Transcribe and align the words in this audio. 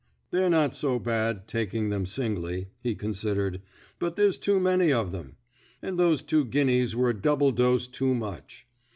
They're 0.31 0.49
not 0.49 0.75
so 0.75 0.97
bad, 0.97 1.47
taking 1.47 1.89
them 1.89 2.05
singly/' 2.05 2.69
he 2.81 2.95
considered, 2.95 3.61
but 3.99 4.15
there's 4.15 4.39
too 4.39 4.59
many 4.59 4.91
of 4.91 5.11
them. 5.11 5.35
And 5.79 5.99
those 5.99 6.23
two 6.23 6.43
Guinnys 6.43 6.95
were 6.95 7.11
a 7.11 7.21
double 7.21 7.51
dose 7.51 7.87
too 7.87 8.15
much." 8.15 8.65